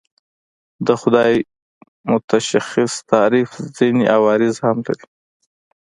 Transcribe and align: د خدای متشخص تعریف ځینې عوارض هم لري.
د 0.87 0.89
خدای 1.01 1.33
متشخص 2.11 2.93
تعریف 3.11 3.51
ځینې 3.77 4.03
عوارض 4.15 4.55
هم 4.65 4.77
لري. 4.87 5.07